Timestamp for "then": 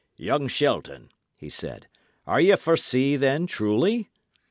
3.17-3.45